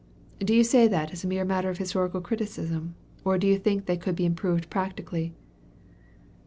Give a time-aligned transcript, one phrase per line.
[0.39, 3.81] "Do you say that as a mere matter of historical criticism, or do you think
[3.81, 5.35] that they could be improved practically?"